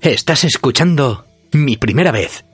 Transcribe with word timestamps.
Estás 0.00 0.44
escuchando 0.44 1.24
Mi 1.50 1.76
Primera 1.76 2.12
Vez 2.12 2.44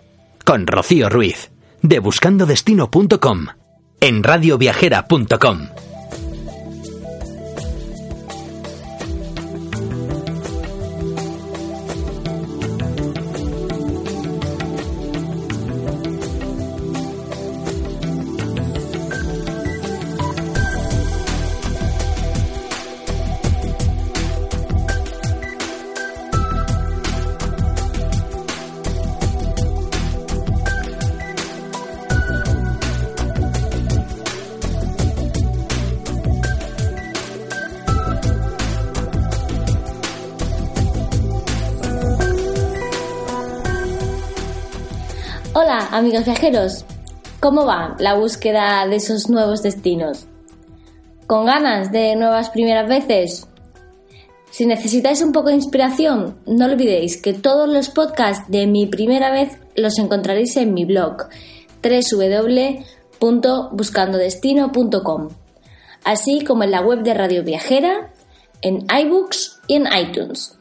con 0.46 0.66
Rocío 0.66 1.10
Ruiz 1.10 1.50
de 1.82 1.98
buscandodestino.com 1.98 3.46
en 4.00 4.22
radioviajera.com. 4.22 5.93
Hola 45.56 45.86
amigos 45.92 46.24
viajeros, 46.24 46.84
¿cómo 47.38 47.64
va 47.64 47.94
la 48.00 48.14
búsqueda 48.14 48.84
de 48.88 48.96
esos 48.96 49.30
nuevos 49.30 49.62
destinos? 49.62 50.26
¿Con 51.28 51.46
ganas 51.46 51.92
de 51.92 52.16
nuevas 52.16 52.50
primeras 52.50 52.88
veces? 52.88 53.46
Si 54.50 54.66
necesitáis 54.66 55.22
un 55.22 55.30
poco 55.30 55.50
de 55.50 55.54
inspiración, 55.54 56.36
no 56.44 56.64
olvidéis 56.64 57.22
que 57.22 57.34
todos 57.34 57.68
los 57.68 57.88
podcasts 57.88 58.50
de 58.50 58.66
mi 58.66 58.86
primera 58.86 59.30
vez 59.30 59.56
los 59.76 59.96
encontraréis 60.00 60.56
en 60.56 60.74
mi 60.74 60.84
blog 60.84 61.28
www.buscandodestino.com, 63.20 65.28
así 66.02 66.44
como 66.44 66.64
en 66.64 66.72
la 66.72 66.80
web 66.80 67.04
de 67.04 67.14
Radio 67.14 67.44
Viajera, 67.44 68.12
en 68.60 68.88
iBooks 68.90 69.60
y 69.68 69.74
en 69.74 69.86
iTunes. 69.96 70.58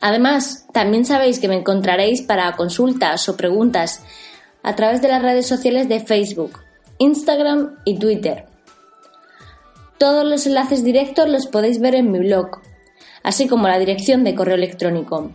Además, 0.00 0.66
también 0.72 1.04
sabéis 1.04 1.38
que 1.38 1.48
me 1.48 1.56
encontraréis 1.56 2.22
para 2.22 2.52
consultas 2.56 3.28
o 3.28 3.36
preguntas 3.36 4.02
a 4.62 4.74
través 4.74 5.00
de 5.02 5.08
las 5.08 5.22
redes 5.22 5.46
sociales 5.46 5.88
de 5.88 6.00
Facebook, 6.00 6.60
Instagram 6.98 7.76
y 7.84 7.98
Twitter. 7.98 8.46
Todos 9.98 10.26
los 10.26 10.46
enlaces 10.46 10.84
directos 10.84 11.28
los 11.28 11.46
podéis 11.46 11.80
ver 11.80 11.94
en 11.94 12.10
mi 12.10 12.18
blog, 12.18 12.60
así 13.22 13.48
como 13.48 13.68
la 13.68 13.78
dirección 13.78 14.24
de 14.24 14.34
correo 14.34 14.56
electrónico. 14.56 15.32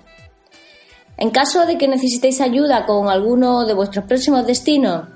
En 1.18 1.30
caso 1.32 1.66
de 1.66 1.78
que 1.78 1.88
necesitéis 1.88 2.42
ayuda 2.42 2.86
con 2.86 3.10
alguno 3.10 3.66
de 3.66 3.74
vuestros 3.74 4.06
próximos 4.06 4.46
destinos, 4.46 5.08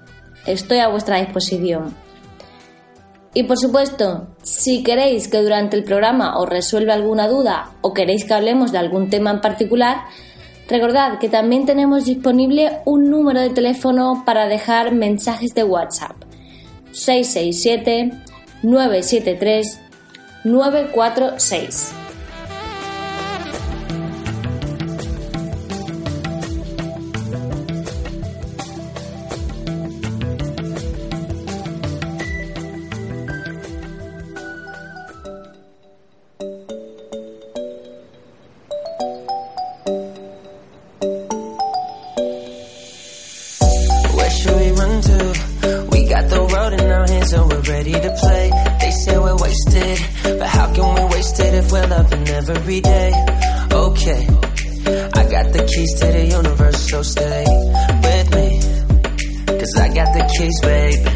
estoy 0.45 0.79
a 0.79 0.87
vuestra 0.87 1.17
disposición. 1.17 2.04
Y 3.35 3.43
por 3.43 3.57
supuesto, 3.57 4.29
si 4.43 4.81
queréis 4.81 5.27
que 5.27 5.41
durante 5.41 5.75
el 5.75 5.83
programa 5.83 6.39
os 6.39 6.47
resuelva 6.47 6.93
alguna 6.93 7.27
duda 7.27 7.71
o 7.81 7.93
queréis 7.93 8.23
que 8.23 8.33
hablemos 8.33 8.71
de 8.71 8.77
algún 8.77 9.09
tema 9.09 9.29
en 9.29 9.41
particular, 9.41 10.05
recordad 10.69 11.19
que 11.19 11.27
también 11.27 11.65
tenemos 11.65 12.05
disponible 12.05 12.79
un 12.85 13.09
número 13.09 13.41
de 13.41 13.49
teléfono 13.49 14.23
para 14.25 14.47
dejar 14.47 14.95
mensajes 14.95 15.53
de 15.53 15.65
WhatsApp. 15.65 16.15
667 16.93 18.13
973 18.63 19.81
946. 20.45 22.04
Every 52.49 52.81
day? 52.81 53.11
Okay, 53.71 54.27
I 55.13 55.23
got 55.29 55.51
the 55.53 55.69
keys 55.71 55.99
to 55.99 56.05
the 56.07 56.25
universe, 56.27 56.89
so 56.89 57.01
stay 57.01 57.45
with 58.03 58.35
me. 58.35 58.59
Cause 59.59 59.73
I 59.77 59.87
got 59.93 60.13
the 60.13 60.23
keys, 60.37 60.59
babe. 60.61 61.14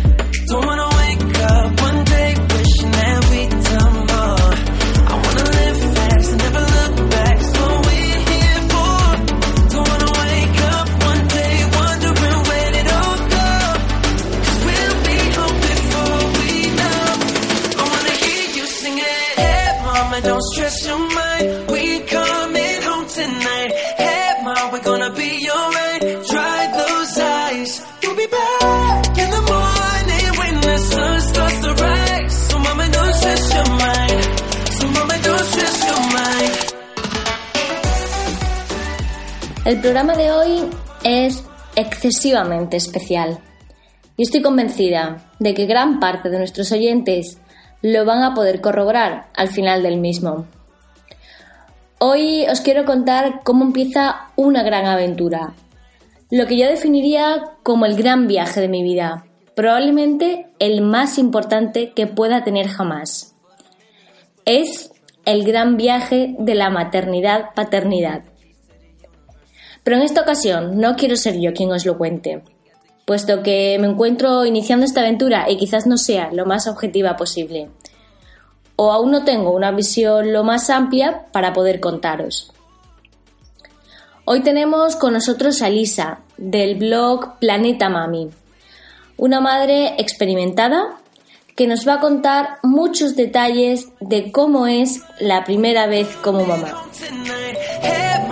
El 39.69 39.81
programa 39.81 40.15
de 40.15 40.31
hoy 40.31 40.63
es 41.03 41.43
excesivamente 41.75 42.75
especial 42.75 43.37
y 44.17 44.23
estoy 44.23 44.41
convencida 44.41 45.29
de 45.37 45.53
que 45.53 45.67
gran 45.67 45.99
parte 45.99 46.31
de 46.31 46.39
nuestros 46.39 46.71
oyentes 46.71 47.37
lo 47.83 48.03
van 48.03 48.23
a 48.23 48.33
poder 48.33 48.61
corroborar 48.61 49.27
al 49.35 49.49
final 49.49 49.83
del 49.83 49.97
mismo. 49.97 50.47
Hoy 51.99 52.47
os 52.51 52.61
quiero 52.61 52.83
contar 52.83 53.41
cómo 53.43 53.63
empieza 53.63 54.31
una 54.35 54.63
gran 54.63 54.87
aventura, 54.87 55.53
lo 56.31 56.47
que 56.47 56.57
yo 56.57 56.65
definiría 56.65 57.51
como 57.61 57.85
el 57.85 57.95
gran 57.95 58.25
viaje 58.25 58.61
de 58.61 58.69
mi 58.69 58.81
vida, 58.81 59.27
probablemente 59.55 60.47
el 60.57 60.81
más 60.81 61.19
importante 61.19 61.93
que 61.93 62.07
pueda 62.07 62.43
tener 62.43 62.69
jamás. 62.69 63.35
Es 64.45 64.89
el 65.25 65.43
gran 65.43 65.77
viaje 65.77 66.35
de 66.39 66.55
la 66.55 66.71
maternidad-paternidad. 66.71 68.23
Pero 69.89 70.01
en 70.01 70.05
esta 70.05 70.21
ocasión 70.21 70.79
no 70.79 70.95
quiero 70.95 71.15
ser 71.15 71.39
yo 71.39 71.51
quien 71.51 71.71
os 71.71 71.83
lo 71.83 71.97
cuente, 71.97 72.43
puesto 73.05 73.41
que 73.41 73.75
me 73.79 73.87
encuentro 73.87 74.45
iniciando 74.45 74.85
esta 74.85 75.01
aventura 75.01 75.49
y 75.49 75.57
quizás 75.57 75.87
no 75.87 75.97
sea 75.97 76.29
lo 76.31 76.45
más 76.45 76.67
objetiva 76.67 77.17
posible. 77.17 77.71
O 78.75 78.91
aún 78.91 79.09
no 79.09 79.23
tengo 79.25 79.49
una 79.49 79.71
visión 79.71 80.31
lo 80.31 80.43
más 80.43 80.69
amplia 80.69 81.25
para 81.31 81.53
poder 81.53 81.79
contaros. 81.79 82.53
Hoy 84.25 84.41
tenemos 84.41 84.95
con 84.95 85.13
nosotros 85.13 85.59
a 85.63 85.69
Lisa, 85.71 86.19
del 86.37 86.75
blog 86.75 87.39
Planeta 87.39 87.89
Mami, 87.89 88.29
una 89.17 89.41
madre 89.41 89.95
experimentada 89.97 90.99
que 91.55 91.65
nos 91.65 91.87
va 91.87 91.95
a 91.95 91.99
contar 91.99 92.59
muchos 92.61 93.15
detalles 93.15 93.87
de 94.01 94.31
cómo 94.31 94.67
es 94.67 95.01
la 95.19 95.43
primera 95.45 95.87
vez 95.87 96.15
como 96.17 96.45
mamá. 96.45 96.85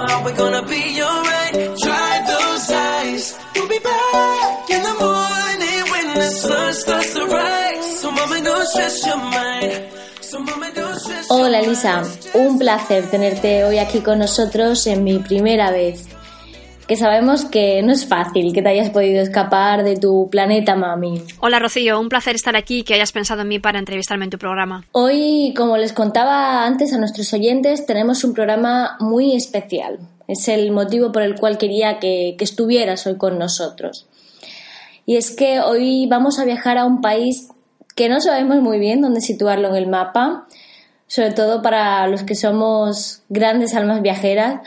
Tonight. 0.07 0.23
Hey, 0.23 0.23
mom, 0.23 0.23
we're 0.23 0.37
gonna 0.37 0.67
be 0.67 1.01
alright. 1.01 1.77
Dry 1.79 2.23
those 2.27 2.71
eyes. 2.71 3.37
We'll 3.55 3.67
be 3.67 3.79
back 3.79 4.69
in 4.69 4.83
the 4.83 4.95
morning 4.99 5.91
when 5.91 6.13
the 6.15 6.29
sun 6.31 6.73
starts 6.73 7.13
to 7.13 7.25
rise. 7.25 7.99
So, 8.01 8.11
mama, 8.11 8.41
don't 8.43 8.67
stress 8.67 9.05
your 9.05 9.17
mind. 9.17 9.83
Hola 11.29 11.61
Lisa, 11.61 12.03
un 12.33 12.59
placer 12.59 13.09
tenerte 13.09 13.63
hoy 13.63 13.79
aquí 13.79 14.01
con 14.01 14.19
nosotros 14.19 14.85
en 14.87 15.03
mi 15.03 15.19
primera 15.19 15.71
vez. 15.71 16.05
Que 16.87 16.95
sabemos 16.95 17.43
que 17.43 17.83
no 17.83 17.91
es 17.91 18.07
fácil 18.07 18.53
que 18.53 18.61
te 18.61 18.69
hayas 18.69 18.91
podido 18.91 19.21
escapar 19.21 19.83
de 19.83 19.97
tu 19.97 20.29
planeta 20.29 20.75
mami. 20.75 21.21
Hola 21.41 21.59
Rocío, 21.59 21.99
un 21.99 22.07
placer 22.07 22.35
estar 22.35 22.55
aquí 22.55 22.79
y 22.79 22.83
que 22.83 22.93
hayas 22.93 23.11
pensado 23.11 23.41
en 23.41 23.49
mí 23.49 23.59
para 23.59 23.77
entrevistarme 23.77 24.23
en 24.23 24.31
tu 24.31 24.37
programa. 24.37 24.85
Hoy, 24.93 25.53
como 25.57 25.75
les 25.75 25.91
contaba 25.91 26.65
antes 26.65 26.93
a 26.93 26.97
nuestros 26.97 27.33
oyentes, 27.33 27.85
tenemos 27.85 28.23
un 28.23 28.33
programa 28.33 28.95
muy 29.01 29.35
especial. 29.35 29.99
Es 30.29 30.47
el 30.47 30.71
motivo 30.71 31.11
por 31.11 31.23
el 31.23 31.35
cual 31.35 31.57
quería 31.57 31.99
que, 31.99 32.35
que 32.37 32.43
estuvieras 32.45 33.05
hoy 33.05 33.17
con 33.17 33.37
nosotros. 33.37 34.07
Y 35.05 35.17
es 35.17 35.35
que 35.35 35.59
hoy 35.59 36.07
vamos 36.07 36.39
a 36.39 36.45
viajar 36.45 36.77
a 36.77 36.85
un 36.85 37.01
país 37.01 37.49
que 37.95 38.07
no 38.07 38.21
sabemos 38.21 38.61
muy 38.61 38.79
bien 38.79 39.01
dónde 39.01 39.19
situarlo 39.19 39.69
en 39.69 39.75
el 39.75 39.87
mapa, 39.87 40.47
sobre 41.07 41.31
todo 41.31 41.61
para 41.61 42.07
los 42.07 42.23
que 42.23 42.35
somos 42.35 43.23
grandes 43.27 43.73
almas 43.73 44.01
viajeras, 44.01 44.61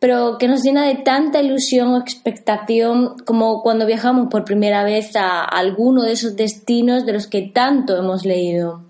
pero 0.00 0.38
que 0.38 0.48
nos 0.48 0.62
llena 0.62 0.86
de 0.86 0.96
tanta 0.96 1.42
ilusión 1.42 1.88
o 1.90 1.98
expectación 1.98 3.16
como 3.26 3.62
cuando 3.62 3.86
viajamos 3.86 4.28
por 4.30 4.44
primera 4.44 4.82
vez 4.82 5.14
a 5.14 5.44
alguno 5.44 6.02
de 6.02 6.12
esos 6.12 6.36
destinos 6.36 7.04
de 7.04 7.12
los 7.12 7.26
que 7.26 7.42
tanto 7.42 7.96
hemos 7.96 8.24
leído. 8.24 8.82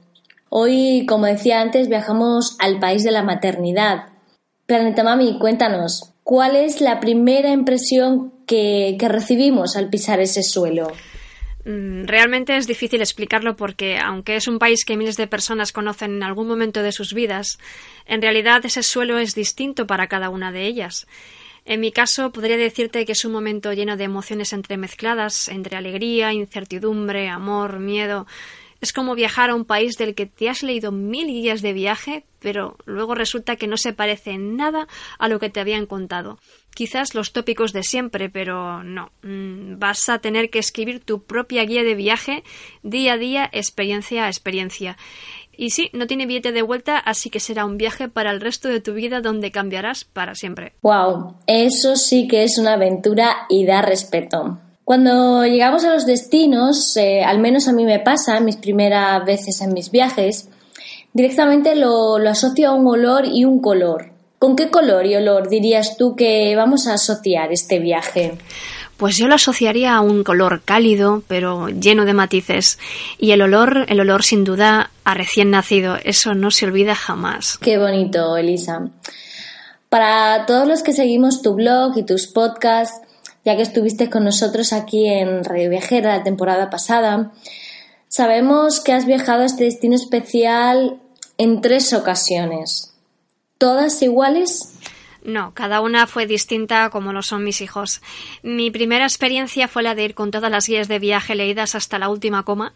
Hoy, 0.48 1.04
como 1.06 1.26
decía 1.26 1.60
antes, 1.60 1.88
viajamos 1.88 2.56
al 2.60 2.78
país 2.78 3.02
de 3.02 3.10
la 3.10 3.24
maternidad. 3.24 4.04
Planeta 4.66 5.02
Mami, 5.02 5.38
cuéntanos, 5.38 6.12
¿cuál 6.22 6.54
es 6.54 6.80
la 6.80 7.00
primera 7.00 7.50
impresión 7.50 8.32
que, 8.46 8.96
que 8.98 9.08
recibimos 9.08 9.76
al 9.76 9.90
pisar 9.90 10.20
ese 10.20 10.44
suelo? 10.44 10.92
Mm, 11.64 12.04
realmente 12.06 12.56
es 12.56 12.66
difícil 12.66 13.00
explicarlo 13.00 13.56
porque, 13.56 13.98
aunque 13.98 14.36
es 14.36 14.48
un 14.48 14.58
país 14.58 14.84
que 14.84 14.96
miles 14.96 15.16
de 15.16 15.26
personas 15.26 15.72
conocen 15.72 16.16
en 16.16 16.22
algún 16.22 16.48
momento 16.48 16.82
de 16.82 16.92
sus 16.92 17.12
vidas, 17.12 17.58
en 18.06 18.22
realidad 18.22 18.64
ese 18.64 18.82
suelo 18.82 19.18
es 19.18 19.34
distinto 19.34 19.86
para 19.86 20.06
cada 20.06 20.30
una 20.30 20.52
de 20.52 20.66
ellas. 20.66 21.06
En 21.66 21.80
mi 21.80 21.92
caso, 21.92 22.32
podría 22.32 22.56
decirte 22.56 23.04
que 23.04 23.12
es 23.12 23.24
un 23.24 23.32
momento 23.32 23.72
lleno 23.74 23.96
de 23.98 24.04
emociones 24.04 24.54
entremezcladas 24.54 25.48
entre 25.48 25.76
alegría, 25.76 26.32
incertidumbre, 26.32 27.28
amor, 27.28 27.78
miedo, 27.78 28.26
es 28.80 28.92
como 28.92 29.14
viajar 29.14 29.50
a 29.50 29.54
un 29.54 29.64
país 29.64 29.96
del 29.96 30.14
que 30.14 30.26
te 30.26 30.48
has 30.48 30.62
leído 30.62 30.90
mil 30.92 31.26
guías 31.26 31.62
de 31.62 31.72
viaje, 31.72 32.24
pero 32.38 32.76
luego 32.86 33.14
resulta 33.14 33.56
que 33.56 33.66
no 33.66 33.76
se 33.76 33.92
parece 33.92 34.30
en 34.32 34.56
nada 34.56 34.88
a 35.18 35.28
lo 35.28 35.38
que 35.38 35.50
te 35.50 35.60
habían 35.60 35.86
contado. 35.86 36.38
Quizás 36.74 37.14
los 37.14 37.32
tópicos 37.32 37.72
de 37.72 37.82
siempre, 37.82 38.30
pero 38.30 38.82
no. 38.82 39.10
Mm, 39.22 39.78
vas 39.78 40.08
a 40.08 40.18
tener 40.20 40.50
que 40.50 40.60
escribir 40.60 41.00
tu 41.00 41.22
propia 41.22 41.64
guía 41.64 41.82
de 41.82 41.94
viaje 41.94 42.42
día 42.82 43.14
a 43.14 43.18
día, 43.18 43.50
experiencia 43.52 44.24
a 44.24 44.28
experiencia. 44.28 44.96
Y 45.54 45.70
sí, 45.70 45.90
no 45.92 46.06
tiene 46.06 46.24
billete 46.24 46.52
de 46.52 46.62
vuelta, 46.62 46.96
así 46.96 47.28
que 47.28 47.38
será 47.38 47.66
un 47.66 47.76
viaje 47.76 48.08
para 48.08 48.30
el 48.30 48.40
resto 48.40 48.68
de 48.68 48.80
tu 48.80 48.94
vida 48.94 49.20
donde 49.20 49.50
cambiarás 49.50 50.04
para 50.04 50.34
siempre. 50.34 50.72
Wow, 50.80 51.36
eso 51.46 51.96
sí 51.96 52.26
que 52.28 52.44
es 52.44 52.56
una 52.56 52.74
aventura 52.74 53.46
y 53.50 53.66
da 53.66 53.82
respeto. 53.82 54.58
Cuando 54.90 55.46
llegamos 55.46 55.84
a 55.84 55.94
los 55.94 56.04
destinos, 56.04 56.96
eh, 56.96 57.22
al 57.22 57.38
menos 57.38 57.68
a 57.68 57.72
mí 57.72 57.84
me 57.84 58.00
pasa, 58.00 58.40
mis 58.40 58.56
primeras 58.56 59.24
veces 59.24 59.60
en 59.60 59.72
mis 59.72 59.92
viajes, 59.92 60.48
directamente 61.12 61.76
lo, 61.76 62.18
lo 62.18 62.28
asocio 62.28 62.70
a 62.70 62.74
un 62.74 62.88
olor 62.88 63.24
y 63.24 63.44
un 63.44 63.60
color. 63.60 64.10
¿Con 64.40 64.56
qué 64.56 64.68
color 64.68 65.06
y 65.06 65.14
olor 65.14 65.48
dirías 65.48 65.96
tú 65.96 66.16
que 66.16 66.56
vamos 66.56 66.88
a 66.88 66.94
asociar 66.94 67.52
este 67.52 67.78
viaje? 67.78 68.32
Pues 68.96 69.16
yo 69.16 69.28
lo 69.28 69.36
asociaría 69.36 69.94
a 69.94 70.00
un 70.00 70.24
color 70.24 70.62
cálido, 70.64 71.22
pero 71.28 71.68
lleno 71.68 72.04
de 72.04 72.14
matices. 72.14 72.80
Y 73.16 73.30
el 73.30 73.42
olor, 73.42 73.86
el 73.86 74.00
olor 74.00 74.24
sin 74.24 74.42
duda 74.42 74.90
a 75.04 75.14
recién 75.14 75.52
nacido, 75.52 75.98
eso 76.02 76.34
no 76.34 76.50
se 76.50 76.66
olvida 76.66 76.96
jamás. 76.96 77.58
Qué 77.58 77.78
bonito, 77.78 78.36
Elisa. 78.36 78.88
Para 79.88 80.46
todos 80.46 80.66
los 80.66 80.82
que 80.82 80.92
seguimos 80.92 81.42
tu 81.42 81.54
blog 81.54 81.96
y 81.96 82.02
tus 82.02 82.26
podcasts, 82.26 83.00
ya 83.44 83.56
que 83.56 83.62
estuviste 83.62 84.10
con 84.10 84.24
nosotros 84.24 84.72
aquí 84.72 85.08
en 85.08 85.44
Radio 85.44 85.70
Viajera 85.70 86.18
la 86.18 86.22
temporada 86.22 86.70
pasada. 86.70 87.32
Sabemos 88.08 88.80
que 88.80 88.92
has 88.92 89.06
viajado 89.06 89.42
a 89.42 89.46
este 89.46 89.64
destino 89.64 89.94
especial 89.94 91.00
en 91.38 91.60
tres 91.60 91.92
ocasiones. 91.92 92.94
¿Todas 93.58 94.02
iguales? 94.02 94.74
No, 95.22 95.52
cada 95.52 95.82
una 95.82 96.06
fue 96.06 96.26
distinta 96.26 96.88
como 96.88 97.12
lo 97.12 97.22
son 97.22 97.44
mis 97.44 97.60
hijos. 97.60 98.00
Mi 98.42 98.70
primera 98.70 99.04
experiencia 99.04 99.68
fue 99.68 99.82
la 99.82 99.94
de 99.94 100.04
ir 100.04 100.14
con 100.14 100.30
todas 100.30 100.50
las 100.50 100.66
guías 100.66 100.88
de 100.88 100.98
viaje 100.98 101.34
leídas 101.34 101.74
hasta 101.74 101.98
la 101.98 102.08
última 102.08 102.42
coma 102.44 102.72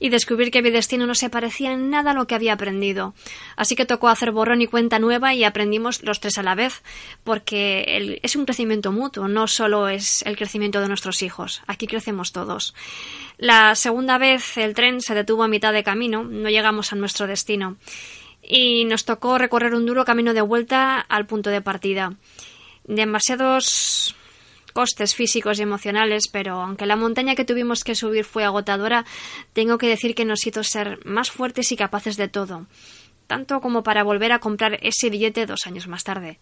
y 0.00 0.08
descubrir 0.08 0.50
que 0.50 0.62
mi 0.62 0.70
destino 0.70 1.06
no 1.06 1.14
se 1.14 1.30
parecía 1.30 1.72
en 1.72 1.90
nada 1.90 2.10
a 2.10 2.14
lo 2.14 2.26
que 2.26 2.34
había 2.34 2.54
aprendido. 2.54 3.14
Así 3.56 3.76
que 3.76 3.86
tocó 3.86 4.08
hacer 4.08 4.32
borrón 4.32 4.60
y 4.60 4.66
cuenta 4.66 4.98
nueva 4.98 5.34
y 5.34 5.44
aprendimos 5.44 6.02
los 6.02 6.18
tres 6.18 6.36
a 6.38 6.42
la 6.42 6.56
vez, 6.56 6.82
porque 7.22 8.18
es 8.22 8.34
un 8.34 8.44
crecimiento 8.44 8.90
mutuo, 8.90 9.28
no 9.28 9.46
solo 9.46 9.88
es 9.88 10.22
el 10.22 10.36
crecimiento 10.36 10.80
de 10.80 10.88
nuestros 10.88 11.22
hijos, 11.22 11.62
aquí 11.66 11.86
crecemos 11.86 12.32
todos. 12.32 12.74
La 13.38 13.74
segunda 13.74 14.18
vez 14.18 14.56
el 14.56 14.74
tren 14.74 15.00
se 15.00 15.14
detuvo 15.14 15.44
a 15.44 15.48
mitad 15.48 15.72
de 15.72 15.84
camino, 15.84 16.24
no 16.24 16.48
llegamos 16.50 16.92
a 16.92 16.96
nuestro 16.96 17.26
destino 17.26 17.76
y 18.46 18.84
nos 18.84 19.04
tocó 19.04 19.38
recorrer 19.38 19.74
un 19.74 19.86
duro 19.86 20.04
camino 20.04 20.34
de 20.34 20.42
vuelta 20.42 21.00
al 21.00 21.26
punto 21.26 21.50
de 21.50 21.62
partida. 21.62 22.14
Demasiados 22.84 24.14
costes 24.74 25.14
físicos 25.14 25.58
y 25.58 25.62
emocionales, 25.62 26.24
pero 26.30 26.60
aunque 26.60 26.84
la 26.84 26.96
montaña 26.96 27.34
que 27.34 27.44
tuvimos 27.44 27.84
que 27.84 27.94
subir 27.94 28.24
fue 28.24 28.44
agotadora, 28.44 29.06
tengo 29.52 29.78
que 29.78 29.88
decir 29.88 30.14
que 30.14 30.24
nos 30.24 30.46
hizo 30.46 30.62
ser 30.64 30.98
más 31.06 31.30
fuertes 31.30 31.72
y 31.72 31.76
capaces 31.76 32.16
de 32.16 32.28
todo, 32.28 32.66
tanto 33.26 33.60
como 33.60 33.82
para 33.82 34.02
volver 34.02 34.32
a 34.32 34.40
comprar 34.40 34.78
ese 34.82 35.10
billete 35.10 35.46
dos 35.46 35.60
años 35.66 35.86
más 35.86 36.04
tarde. 36.04 36.40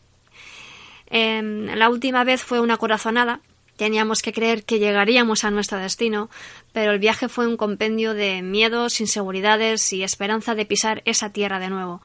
Em, 1.07 1.67
la 1.67 1.91
última 1.91 2.25
vez 2.25 2.43
fue 2.43 2.59
una 2.59 2.79
corazonada, 2.79 3.41
Teníamos 3.77 4.23
que 4.23 4.33
creer 4.33 4.65
que 4.65 4.79
llegaríamos 4.79 5.45
a 5.45 5.51
nuestro 5.51 5.79
destino, 5.79 6.29
pero 6.73 6.93
el 6.93 6.99
viaje 6.99 7.29
fue 7.29 7.47
un 7.47 7.57
compendio 7.57 8.15
de 8.15 8.43
miedos, 8.43 9.01
inseguridades 9.01 9.93
y 9.93 10.03
esperanza 10.03 10.55
de 10.55 10.67
pisar 10.67 11.03
esa 11.05 11.31
tierra 11.31 11.59
de 11.59 11.71
nuevo. 11.71 12.03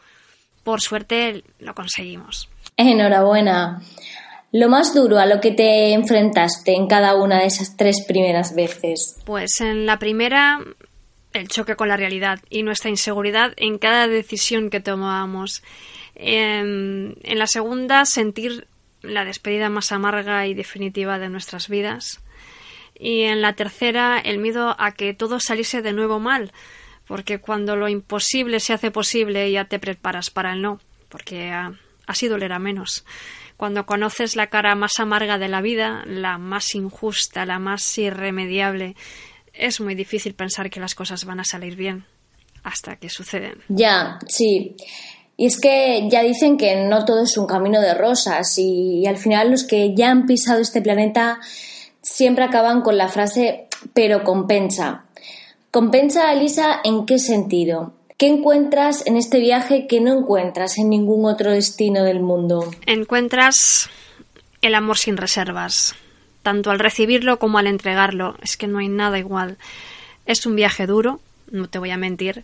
Por 0.64 0.82
suerte 0.82 1.44
lo 1.60 1.76
conseguimos. 1.76 2.50
Enhorabuena. 2.78 3.82
Lo 4.52 4.70
más 4.70 4.96
duro 4.96 5.20
a 5.20 5.26
lo 5.26 5.42
que 5.42 5.52
te 5.52 5.94
enfrentaste 5.94 6.74
en 6.74 6.88
cada 6.88 7.16
una 7.16 7.40
de 7.40 7.48
esas 7.48 7.76
tres 7.76 8.04
primeras 8.08 8.56
veces. 8.56 9.18
Pues 9.26 9.60
en 9.60 9.86
la 9.86 10.00
primera, 10.00 10.60
el 11.34 11.50
choque 11.50 11.76
con 11.76 11.90
la 11.90 11.98
realidad 11.98 12.40
y 12.50 12.64
nuestra 12.64 12.90
inseguridad 12.90 13.54
en 13.58 13.78
cada 13.78 14.08
decisión 14.08 14.70
que 14.70 14.80
tomábamos. 14.80 15.64
En, 16.16 17.18
en 17.24 17.40
la 17.40 17.48
segunda, 17.48 18.06
sentir 18.06 18.68
la 19.02 19.26
despedida 19.26 19.70
más 19.70 19.92
amarga 19.92 20.48
y 20.48 20.54
definitiva 20.54 21.20
de 21.20 21.30
nuestras 21.30 21.70
vidas. 21.70 22.22
Y 23.00 23.24
en 23.24 23.42
la 23.42 23.54
tercera, 23.54 24.20
el 24.20 24.40
miedo 24.40 24.76
a 24.80 24.92
que 24.94 25.14
todo 25.14 25.40
saliese 25.40 25.82
de 25.82 25.94
nuevo 25.94 26.20
mal, 26.20 26.52
porque 27.06 27.40
cuando 27.40 27.76
lo 27.76 27.90
imposible 27.90 28.60
se 28.60 28.74
hace 28.74 28.92
posible 28.92 29.52
ya 29.52 29.66
te 29.66 29.80
preparas 29.80 30.30
para 30.30 30.54
el 30.54 30.62
no, 30.62 30.80
porque 31.10 31.54
así 32.06 32.28
dolerá 32.28 32.60
menos. 32.60 33.06
Cuando 33.56 33.86
conoces 33.86 34.36
la 34.36 34.48
cara 34.48 34.76
más 34.76 35.00
amarga 35.00 35.38
de 35.38 35.48
la 35.48 35.62
vida, 35.62 36.04
la 36.06 36.38
más 36.38 36.76
injusta, 36.76 37.46
la 37.46 37.60
más 37.60 37.98
irremediable, 37.98 38.96
es 39.54 39.82
muy 39.82 39.96
difícil 39.96 40.36
pensar 40.36 40.70
que 40.70 40.80
las 40.80 40.96
cosas 40.96 41.26
van 41.26 41.40
a 41.40 41.44
salir 41.44 41.76
bien 41.76 42.06
hasta 42.64 42.98
que 42.98 43.10
suceden. 43.10 43.64
Ya, 43.70 44.20
sí. 44.28 44.76
Y 45.38 45.46
es 45.46 45.60
que 45.60 46.08
ya 46.10 46.24
dicen 46.24 46.58
que 46.58 46.76
no 46.88 47.06
todo 47.06 47.24
es 47.24 47.38
un 47.38 47.46
camino 47.46 47.80
de 47.80 47.94
rosas 47.94 48.58
y, 48.58 49.06
al 49.06 49.18
final 49.18 49.52
los 49.52 49.64
que 49.64 49.94
ya 49.96 50.10
han 50.10 50.26
pisado 50.26 50.60
este 50.60 50.82
planeta 50.82 51.40
siempre 52.02 52.44
acaban 52.44 52.82
con 52.82 52.98
la 52.98 53.08
frase 53.08 53.68
pero 53.94 54.24
compensa. 54.24 55.06
¿Compensa, 55.70 56.34
Elisa, 56.34 56.82
en 56.84 57.06
qué 57.06 57.20
sentido? 57.20 57.94
¿Qué 58.18 58.26
encuentras 58.26 59.06
en 59.06 59.16
este 59.16 59.40
viaje 59.40 59.86
que 59.86 60.02
no 60.02 60.18
encuentras 60.18 60.80
en 60.80 60.90
ningún 60.90 61.26
otro 61.26 61.52
destino 61.52 62.04
del 62.04 62.20
mundo? 62.20 62.68
Encuentras 62.88 63.92
el 64.64 64.74
amor 64.74 64.98
sin 64.98 65.18
reservas, 65.18 65.94
tanto 66.42 66.72
al 66.72 66.80
recibirlo 66.80 67.38
como 67.38 67.60
al 67.60 67.68
entregarlo. 67.68 68.36
Es 68.42 68.58
que 68.58 68.66
no 68.66 68.80
hay 68.80 68.88
nada 68.88 69.20
igual. 69.20 69.58
Es 70.26 70.48
un 70.48 70.56
viaje 70.56 70.88
duro, 70.88 71.20
no 71.52 71.68
te 71.68 71.78
voy 71.78 71.92
a 71.92 71.98
mentir, 71.98 72.44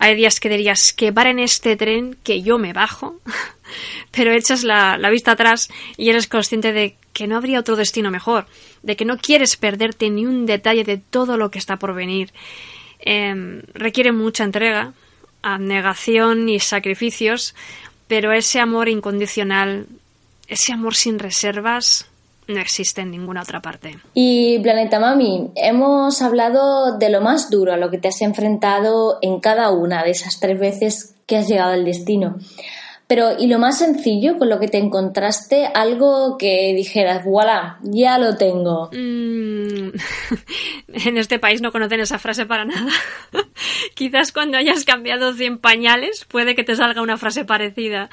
hay 0.00 0.16
días 0.16 0.40
que 0.40 0.48
dirías 0.48 0.94
que 0.94 1.08
en 1.08 1.38
este 1.38 1.76
tren, 1.76 2.16
que 2.24 2.40
yo 2.40 2.58
me 2.58 2.72
bajo, 2.72 3.20
pero 4.10 4.32
echas 4.32 4.64
la, 4.64 4.96
vista 5.10 5.32
atrás 5.32 5.68
y 5.98 6.08
eres 6.08 6.26
consciente 6.26 6.72
de 6.72 6.96
que 7.12 7.26
no 7.26 7.36
habría 7.36 7.60
otro 7.60 7.76
destino 7.76 8.10
mejor, 8.10 8.46
de 8.82 8.96
que 8.96 9.04
no 9.04 9.18
quieres 9.18 9.58
perderte 9.58 10.08
ni 10.08 10.24
un 10.24 10.46
detalle 10.46 10.84
de 10.84 10.96
todo 10.96 11.36
lo 11.36 11.50
que 11.50 11.58
está 11.58 11.76
por 11.76 11.94
venir. 11.94 12.32
Em, 12.98 13.60
requiere 13.74 14.10
mucha 14.10 14.42
entrega, 14.42 14.94
abnegación 15.42 16.48
y 16.48 16.60
sacrificios, 16.60 17.54
pero 18.08 18.32
ese 18.32 18.58
amor 18.58 18.88
incondicional, 18.88 19.86
ese 20.48 20.72
amor 20.72 20.94
sin 20.94 21.18
reservas, 21.18 22.09
no 22.48 22.60
existe 22.60 23.00
en 23.02 23.10
ninguna 23.10 23.42
otra 23.42 23.62
parte. 23.62 23.98
Y 24.14 24.58
Planeta 24.60 24.98
Mami, 24.98 25.50
hemos 25.54 26.22
hablado 26.22 26.98
de 26.98 27.10
lo 27.10 27.20
más 27.20 27.50
duro 27.50 27.72
a 27.72 27.76
lo 27.76 27.90
que 27.90 27.98
te 27.98 28.08
has 28.08 28.20
enfrentado 28.22 29.18
en 29.22 29.40
cada 29.40 29.70
una 29.70 30.02
de 30.02 30.10
esas 30.10 30.40
tres 30.40 30.58
veces 30.58 31.14
que 31.26 31.36
has 31.36 31.48
llegado 31.48 31.72
al 31.72 31.84
destino. 31.84 32.36
Pero, 33.10 33.32
¿y 33.36 33.48
lo 33.48 33.58
más 33.58 33.78
sencillo 33.78 34.38
con 34.38 34.48
lo 34.48 34.60
que 34.60 34.68
te 34.68 34.78
encontraste? 34.78 35.66
Algo 35.74 36.38
que 36.38 36.72
dijeras, 36.76 37.24
voilà, 37.24 37.80
ya 37.82 38.18
lo 38.18 38.36
tengo. 38.36 38.88
Mm, 38.92 39.90
en 41.06 41.18
este 41.18 41.40
país 41.40 41.60
no 41.60 41.72
conocen 41.72 41.98
esa 41.98 42.20
frase 42.20 42.46
para 42.46 42.64
nada. 42.64 42.92
Quizás 43.96 44.30
cuando 44.30 44.58
hayas 44.58 44.84
cambiado 44.84 45.32
100 45.32 45.58
pañales 45.58 46.24
puede 46.24 46.54
que 46.54 46.62
te 46.62 46.76
salga 46.76 47.02
una 47.02 47.16
frase 47.16 47.44
parecida. 47.44 48.10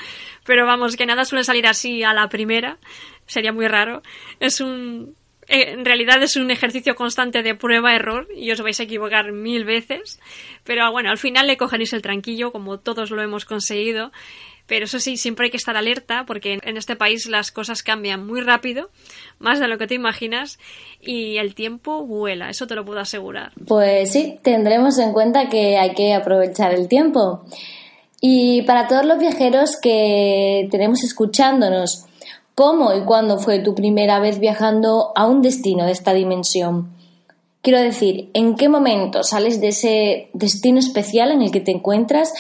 Pero 0.48 0.66
vamos, 0.66 0.96
que 0.96 1.06
nada 1.06 1.26
suele 1.26 1.44
salir 1.44 1.68
así 1.68 2.02
a 2.02 2.16
la 2.16 2.28
primera. 2.28 2.80
Sería 3.28 3.54
muy 3.54 3.68
raro. 3.68 4.02
Es 4.40 4.62
un, 4.62 5.16
eh, 5.48 5.72
en 5.72 5.86
realidad 5.86 6.22
es 6.22 6.36
un 6.36 6.52
ejercicio 6.52 6.96
constante 6.96 7.44
de 7.44 7.56
prueba-error 7.56 8.28
y 8.36 8.52
os 8.52 8.62
vais 8.62 8.80
a 8.80 8.84
equivocar 8.84 9.32
mil 9.32 9.64
veces. 9.66 10.20
Pero 10.64 10.92
bueno, 10.92 11.10
al 11.10 11.18
final 11.18 11.48
le 11.48 11.58
cogeréis 11.58 11.94
el 11.94 12.02
tranquillo, 12.02 12.52
como 12.52 12.80
todos 12.80 13.12
lo 13.12 13.22
hemos 13.22 13.46
conseguido. 13.46 14.12
Pero 14.68 14.84
eso 14.84 15.00
sí, 15.00 15.16
siempre 15.16 15.46
hay 15.46 15.52
que 15.52 15.58
estar 15.58 15.78
alerta 15.78 16.26
porque 16.26 16.60
en 16.62 16.76
este 16.76 16.98
país 16.98 17.28
las 17.28 17.52
cosas 17.52 17.84
cambian 17.84 18.28
muy 18.28 18.42
rápido, 18.42 18.90
más 19.40 19.62
de 19.62 19.68
lo 19.70 19.78
que 19.78 19.88
te 19.88 19.96
imaginas, 19.96 20.60
y 21.00 21.38
el 21.38 21.56
tiempo 21.56 22.06
vuela, 22.06 22.50
eso 22.50 22.68
te 22.68 22.76
lo 22.76 22.84
puedo 22.84 23.00
asegurar. 23.00 23.54
Pues 23.66 24.12
sí, 24.12 24.38
tendremos 24.44 25.00
en 25.00 25.14
cuenta 25.14 25.48
que 25.48 25.78
hay 25.78 25.94
que 25.94 26.14
aprovechar 26.14 26.74
el 26.74 26.90
tiempo. 26.90 27.46
Y 28.20 28.64
para 28.64 28.88
todos 28.88 29.06
los 29.06 29.20
viajeros 29.20 29.78
que 29.82 30.68
tenemos 30.70 31.02
escuchándonos, 31.02 32.07
¿cómo 32.58 32.92
y 32.92 33.02
cuándo 33.02 33.38
fue 33.38 33.60
tu 33.60 33.76
primera 33.76 34.20
vez 34.20 34.40
viajando 34.40 35.12
a 35.16 35.28
un 35.28 35.44
destino 35.44 35.86
de 35.86 35.92
esta 35.92 36.12
dimensión? 36.14 36.92
Quiero 37.62 37.80
decir, 37.80 38.32
¿en 38.34 38.56
qué 38.56 38.68
momento 38.68 39.22
sales 39.22 39.62
de 39.62 39.68
ese 39.68 40.30
destino 40.34 40.80
especial 40.80 41.32
en 41.32 41.44
el 41.44 41.52
que 41.52 41.60
te 41.60 41.70
encuentras 41.70 42.34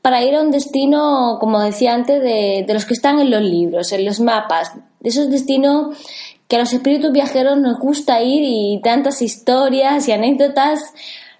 para 0.00 0.24
ir 0.24 0.34
a 0.36 0.40
un 0.40 0.50
destino, 0.50 1.36
como 1.38 1.60
decía 1.60 1.92
antes, 1.92 2.22
de, 2.22 2.64
los 2.72 2.86
que 2.86 2.94
están 2.94 3.20
en 3.20 3.30
los 3.30 3.42
libros, 3.42 3.92
en 3.92 4.06
los 4.06 4.20
mapas, 4.20 4.72
de 5.00 5.10
esos 5.10 5.28
destinos 5.28 5.98
que 6.48 6.56
a 6.56 6.60
los 6.60 6.72
espíritus 6.72 7.12
viajeros 7.12 7.58
nos 7.58 7.78
gusta 7.78 8.22
ir 8.22 8.42
y 8.42 8.80
tantas 8.82 9.20
historias 9.20 10.08
y 10.08 10.12
anécdotas 10.12 10.80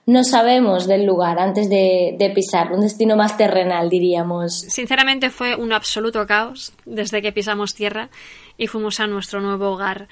no 0.09 0.25
sabemos 0.25 0.87
del 0.87 1.05
lugar 1.05 1.38
antes 1.38 1.69
de, 1.69 2.33
pisar, 2.35 2.73
un 2.73 2.81
destino 2.81 3.15
más 3.15 3.37
terrenal, 3.37 3.91
diríamos. 3.91 4.61
Sinceramente 4.61 5.29
fue 5.29 5.55
un 5.55 5.71
absoluto 5.71 6.27
caos 6.27 6.73
desde 6.87 7.21
que 7.21 7.31
pisamos 7.31 7.75
tierra 7.75 8.09
y 8.57 8.69
fuimos 8.69 9.00
a 9.00 9.07
nuestro 9.07 9.43
nuevo 9.43 9.69
hogar. 9.69 10.09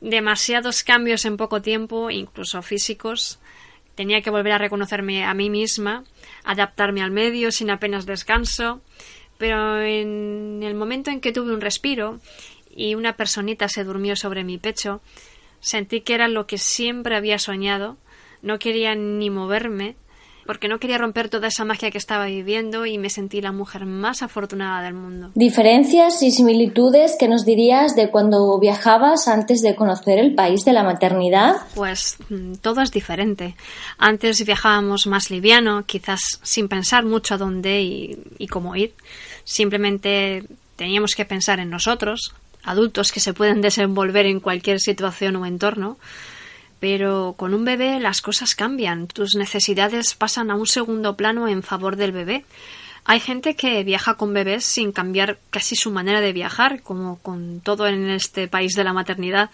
Demasiados 0.00 0.84
cambios 0.84 1.24
en 1.24 1.36
poco 1.36 1.60
tiempo, 1.62 2.12
incluso 2.12 2.62
físicos. 2.62 3.40
Tenía 3.96 4.22
que 4.22 4.30
volver 4.30 4.52
a 4.52 4.58
reconocerme 4.58 5.24
a 5.24 5.34
mí 5.34 5.50
misma, 5.50 6.04
adaptarme 6.44 7.02
al 7.02 7.10
medio 7.10 7.50
sin 7.50 7.70
apenas 7.70 8.06
descanso, 8.06 8.80
pero 9.36 9.82
en 9.82 10.60
el 10.62 10.74
momento 10.76 11.10
en 11.10 11.20
que 11.20 11.32
tuve 11.32 11.52
un 11.52 11.60
respiro 11.60 12.20
y 12.70 12.94
una 12.94 13.16
personita 13.16 13.68
se 13.68 13.82
durmió 13.82 14.14
sobre 14.14 14.44
mi 14.44 14.58
pecho, 14.58 15.00
sentí 15.58 16.02
que 16.02 16.14
era 16.14 16.28
lo 16.28 16.46
que 16.46 16.56
siempre 16.56 17.16
había 17.16 17.40
soñado, 17.40 17.96
no 18.42 18.58
quería 18.58 18.94
ni 18.94 19.30
moverme, 19.30 19.96
porque 20.46 20.66
no 20.66 20.80
quería 20.80 20.98
romper 20.98 21.28
toda 21.28 21.46
esa 21.46 21.64
magia 21.64 21.92
que 21.92 21.98
estaba 21.98 22.26
viviendo 22.26 22.84
y 22.84 22.98
me 22.98 23.08
sentí 23.08 23.40
la 23.40 23.52
mujer 23.52 23.86
más 23.86 24.22
afortunada 24.22 24.82
del 24.82 24.94
mundo. 24.94 25.30
¿Diferencias 25.36 26.22
y 26.22 26.32
similitudes 26.32 27.16
que 27.16 27.28
nos 27.28 27.44
dirías 27.44 27.94
de 27.94 28.10
cuando 28.10 28.58
viajabas 28.58 29.28
antes 29.28 29.62
de 29.62 29.76
conocer 29.76 30.18
el 30.18 30.34
país 30.34 30.64
de 30.64 30.72
la 30.72 30.82
maternidad? 30.82 31.54
Pues 31.74 32.16
mm, 32.30 32.54
todo 32.54 32.80
es 32.80 32.90
diferente. 32.90 33.54
Antes 33.96 34.44
viajábamos 34.44 35.06
más 35.06 35.30
liviano, 35.30 35.84
quizás 35.86 36.40
sin 36.42 36.68
pensar 36.68 37.04
mucho 37.04 37.34
a 37.34 37.38
dónde 37.38 37.82
y, 37.82 38.18
y 38.38 38.48
cómo 38.48 38.74
ir. 38.74 38.94
Simplemente 39.44 40.44
teníamos 40.74 41.14
que 41.14 41.26
pensar 41.26 41.60
en 41.60 41.70
nosotros, 41.70 42.34
adultos 42.64 43.12
que 43.12 43.20
se 43.20 43.34
pueden 43.34 43.60
desenvolver 43.60 44.26
en 44.26 44.40
cualquier 44.40 44.80
situación 44.80 45.36
o 45.36 45.46
entorno 45.46 45.96
pero 46.80 47.34
con 47.36 47.52
un 47.52 47.64
bebé 47.64 48.00
las 48.00 48.22
cosas 48.22 48.54
cambian, 48.54 49.06
tus 49.06 49.36
necesidades 49.36 50.14
pasan 50.14 50.50
a 50.50 50.56
un 50.56 50.66
segundo 50.66 51.16
plano 51.16 51.46
en 51.46 51.62
favor 51.62 51.96
del 51.96 52.12
bebé. 52.12 52.44
Hay 53.04 53.20
gente 53.20 53.54
que 53.54 53.84
viaja 53.84 54.14
con 54.14 54.32
bebés 54.32 54.64
sin 54.64 54.92
cambiar 54.92 55.38
casi 55.50 55.76
su 55.76 55.90
manera 55.90 56.20
de 56.20 56.32
viajar, 56.32 56.82
como 56.82 57.18
con 57.18 57.60
todo 57.60 57.86
en 57.86 58.10
este 58.10 58.48
país 58.48 58.74
de 58.74 58.84
la 58.84 58.92
maternidad. 58.92 59.50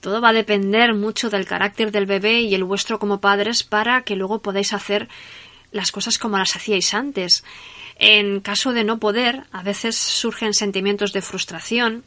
Todo 0.00 0.20
va 0.20 0.30
a 0.30 0.34
depender 0.34 0.94
mucho 0.94 1.30
del 1.30 1.46
carácter 1.46 1.92
del 1.92 2.06
bebé 2.06 2.40
y 2.40 2.54
el 2.54 2.64
vuestro 2.64 2.98
como 2.98 3.20
padres 3.20 3.62
para 3.62 4.02
que 4.02 4.16
luego 4.16 4.40
podáis 4.40 4.72
hacer 4.72 5.08
las 5.72 5.92
cosas 5.92 6.18
como 6.18 6.38
las 6.38 6.56
hacíais 6.56 6.94
antes. 6.94 7.44
En 7.96 8.40
caso 8.40 8.72
de 8.72 8.84
no 8.84 8.98
poder, 8.98 9.44
a 9.52 9.62
veces 9.62 9.96
surgen 9.96 10.54
sentimientos 10.54 11.12
de 11.12 11.20
frustración, 11.20 12.02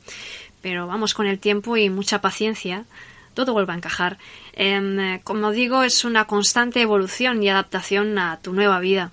pero 0.62 0.88
vamos 0.88 1.14
con 1.14 1.28
el 1.28 1.40
tiempo 1.40 1.78
y 1.78 1.90
mucha 1.90 2.20
paciencia, 2.20 2.86
todo 3.34 3.54
vuelve 3.54 3.74
a 3.74 3.76
encajar. 3.76 4.18
Em, 4.54 5.20
como 5.24 5.52
digo, 5.52 5.84
es 5.84 6.06
una 6.06 6.26
constante 6.26 6.82
evolución 6.82 7.42
y 7.44 7.50
adaptación 7.50 8.18
a 8.18 8.40
tu 8.42 8.54
nueva 8.54 8.80
vida. 8.80 9.12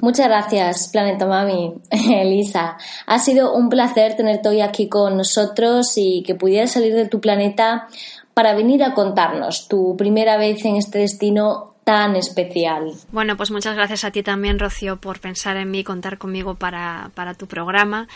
Muchas 0.00 0.28
gracias, 0.28 0.88
Planeta 0.88 1.26
Mami, 1.26 1.74
Elisa. 1.90 2.76
Ha 3.06 3.18
sido 3.18 3.54
un 3.54 3.68
placer 3.68 4.16
tenerte 4.16 4.48
hoy 4.48 4.60
aquí 4.60 4.88
con 4.88 5.16
nosotros 5.16 5.94
y 5.96 6.22
que 6.22 6.34
pudieras 6.34 6.72
salir 6.72 6.94
de 6.94 7.08
tu 7.08 7.20
planeta 7.20 7.88
para 8.34 8.54
venir 8.54 8.84
a 8.84 8.92
contarnos 8.92 9.68
tu 9.68 9.96
primera 9.96 10.36
vez 10.36 10.64
en 10.64 10.76
este 10.76 10.98
destino 10.98 11.76
tan 11.84 12.16
especial. 12.16 12.92
Bueno, 13.12 13.36
pues 13.36 13.52
muchas 13.52 13.76
gracias 13.76 14.04
a 14.04 14.10
ti 14.10 14.24
también, 14.24 14.58
Rocío, 14.58 14.96
por 14.96 15.20
pensar 15.20 15.56
en 15.56 15.70
mí 15.70 15.78
y 15.78 15.84
contar 15.84 16.18
conmigo 16.18 16.56
para, 16.56 17.12
para 17.14 17.34
tu 17.34 17.46
programa. 17.46 18.08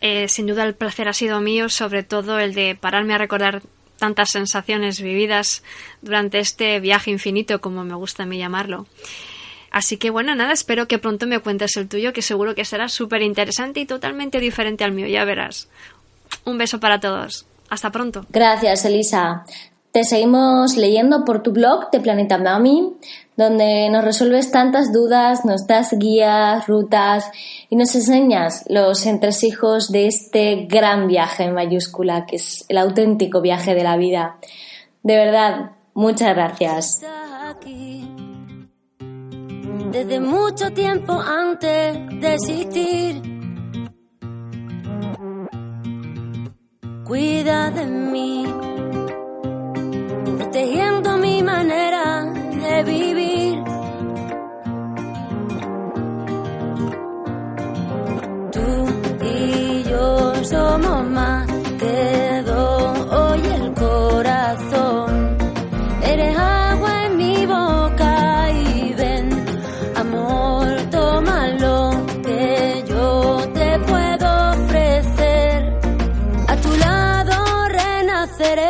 Eh, 0.00 0.28
sin 0.28 0.46
duda 0.46 0.64
el 0.64 0.74
placer 0.74 1.08
ha 1.08 1.12
sido 1.12 1.38
mío, 1.40 1.68
sobre 1.68 2.02
todo 2.02 2.38
el 2.38 2.54
de 2.54 2.74
pararme 2.74 3.14
a 3.14 3.18
recordar 3.18 3.62
tantas 3.98 4.30
sensaciones 4.30 5.00
vividas 5.00 5.62
durante 6.00 6.38
este 6.38 6.80
viaje 6.80 7.10
infinito, 7.10 7.60
como 7.60 7.84
me 7.84 7.94
gusta 7.94 8.22
a 8.22 8.26
mí 8.26 8.38
llamarlo. 8.38 8.86
Así 9.70 9.98
que 9.98 10.10
bueno, 10.10 10.34
nada, 10.34 10.52
espero 10.52 10.88
que 10.88 10.98
pronto 10.98 11.26
me 11.26 11.40
cuentes 11.40 11.76
el 11.76 11.88
tuyo, 11.88 12.12
que 12.12 12.22
seguro 12.22 12.54
que 12.54 12.64
será 12.64 12.88
súper 12.88 13.22
interesante 13.22 13.80
y 13.80 13.86
totalmente 13.86 14.40
diferente 14.40 14.84
al 14.84 14.92
mío, 14.92 15.06
ya 15.06 15.24
verás. 15.24 15.68
Un 16.44 16.56
beso 16.58 16.80
para 16.80 17.00
todos. 17.00 17.46
Hasta 17.68 17.90
pronto. 17.90 18.24
Gracias, 18.30 18.84
Elisa. 18.86 19.44
Te 19.92 20.04
seguimos 20.04 20.76
leyendo 20.76 21.24
por 21.24 21.42
tu 21.42 21.52
blog 21.52 21.90
de 21.90 22.00
Planeta 22.00 22.38
Mami, 22.38 22.94
donde 23.38 23.88
nos 23.88 24.04
resuelves 24.04 24.50
tantas 24.50 24.92
dudas, 24.92 25.44
nos 25.44 25.64
das 25.68 25.96
guías, 25.96 26.66
rutas 26.66 27.30
y 27.70 27.76
nos 27.76 27.94
enseñas 27.94 28.64
los 28.68 29.06
entresijos 29.06 29.92
de 29.92 30.08
este 30.08 30.66
gran 30.68 31.06
viaje 31.06 31.44
en 31.44 31.54
mayúscula, 31.54 32.26
que 32.26 32.34
es 32.34 32.64
el 32.68 32.78
auténtico 32.78 33.40
viaje 33.40 33.76
de 33.76 33.84
la 33.84 33.96
vida. 33.96 34.38
De 35.04 35.14
verdad, 35.14 35.70
muchas 35.94 36.34
gracias. 36.34 37.00
Desde 39.92 40.18
mucho 40.18 40.72
tiempo 40.72 41.12
antes 41.12 41.96
de 42.20 42.34
existir, 42.34 43.22
cuida 47.04 47.70
de 47.70 47.86
mí, 47.86 48.46
renaceré. 78.38 78.67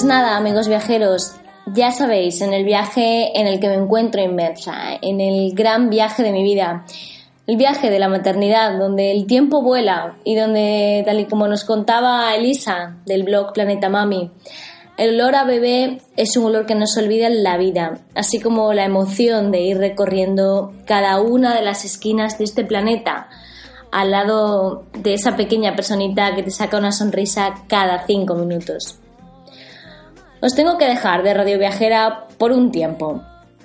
Pues 0.00 0.08
nada, 0.08 0.38
amigos 0.38 0.66
viajeros, 0.66 1.34
ya 1.66 1.92
sabéis, 1.92 2.40
en 2.40 2.54
el 2.54 2.64
viaje 2.64 3.38
en 3.38 3.46
el 3.46 3.60
que 3.60 3.68
me 3.68 3.74
encuentro 3.74 4.22
inmersa, 4.22 4.98
en 5.02 5.20
el 5.20 5.52
gran 5.54 5.90
viaje 5.90 6.22
de 6.22 6.32
mi 6.32 6.42
vida, 6.42 6.86
el 7.46 7.58
viaje 7.58 7.90
de 7.90 7.98
la 7.98 8.08
maternidad, 8.08 8.78
donde 8.78 9.12
el 9.12 9.26
tiempo 9.26 9.60
vuela 9.60 10.16
y 10.24 10.36
donde, 10.36 11.02
tal 11.04 11.20
y 11.20 11.26
como 11.26 11.48
nos 11.48 11.64
contaba 11.64 12.34
Elisa 12.34 12.96
del 13.04 13.24
blog 13.24 13.52
Planeta 13.52 13.90
Mami, 13.90 14.30
el 14.96 15.20
olor 15.20 15.34
a 15.34 15.44
bebé 15.44 15.98
es 16.16 16.34
un 16.38 16.46
olor 16.46 16.64
que 16.64 16.74
no 16.74 16.86
se 16.86 17.02
olvida 17.02 17.26
en 17.26 17.42
la 17.42 17.58
vida, 17.58 17.98
así 18.14 18.40
como 18.40 18.72
la 18.72 18.86
emoción 18.86 19.52
de 19.52 19.60
ir 19.60 19.76
recorriendo 19.76 20.72
cada 20.86 21.20
una 21.20 21.54
de 21.54 21.60
las 21.60 21.84
esquinas 21.84 22.38
de 22.38 22.44
este 22.44 22.64
planeta 22.64 23.28
al 23.92 24.12
lado 24.12 24.86
de 24.94 25.12
esa 25.12 25.36
pequeña 25.36 25.76
personita 25.76 26.34
que 26.34 26.42
te 26.42 26.50
saca 26.50 26.78
una 26.78 26.90
sonrisa 26.90 27.52
cada 27.68 28.06
cinco 28.06 28.34
minutos. 28.34 28.99
Os 30.42 30.54
tengo 30.54 30.78
que 30.78 30.86
dejar 30.86 31.22
de 31.22 31.34
Radio 31.34 31.58
Viajera 31.58 32.26
por 32.38 32.52
un 32.52 32.70
tiempo. 32.70 33.22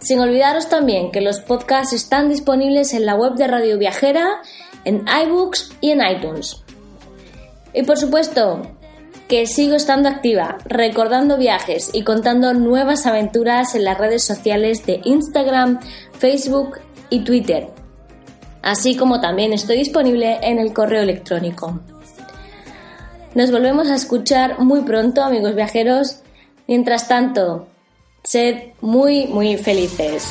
Sin 0.00 0.20
olvidaros 0.20 0.68
también 0.68 1.10
que 1.10 1.20
los 1.20 1.40
podcasts 1.40 1.92
están 1.92 2.28
disponibles 2.28 2.94
en 2.94 3.04
la 3.04 3.16
web 3.16 3.34
de 3.34 3.48
Radio 3.48 3.78
Viajera, 3.78 4.42
en 4.84 5.04
iBooks 5.26 5.72
y 5.80 5.90
en 5.90 6.00
iTunes. 6.06 6.62
Y 7.74 7.82
por 7.82 7.98
supuesto, 7.98 8.62
que 9.28 9.46
sigo 9.46 9.74
estando 9.76 10.08
activa, 10.08 10.56
recordando 10.64 11.36
viajes 11.36 11.90
y 11.92 12.02
contando 12.02 12.54
nuevas 12.54 13.06
aventuras 13.06 13.74
en 13.74 13.84
las 13.84 13.98
redes 13.98 14.24
sociales 14.24 14.86
de 14.86 15.00
Instagram, 15.04 15.80
Facebook 16.18 16.80
y 17.10 17.20
Twitter, 17.20 17.68
así 18.62 18.96
como 18.96 19.20
también 19.20 19.52
estoy 19.52 19.76
disponible 19.76 20.38
en 20.42 20.58
el 20.58 20.72
correo 20.72 21.02
electrónico. 21.02 21.78
Nos 23.34 23.52
volvemos 23.52 23.88
a 23.88 23.94
escuchar 23.94 24.58
muy 24.60 24.80
pronto, 24.80 25.22
amigos 25.22 25.54
viajeros. 25.54 26.20
Mientras 26.66 27.06
tanto, 27.06 27.68
sed 28.24 28.72
muy, 28.80 29.26
muy 29.26 29.56
felices. 29.58 30.26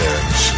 Edge. 0.00 0.57